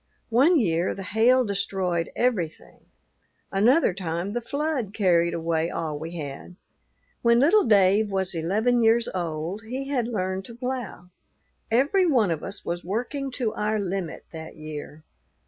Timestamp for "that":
14.33-14.55